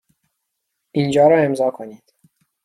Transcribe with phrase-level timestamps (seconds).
[0.91, 2.13] اینجا را امضا کنید.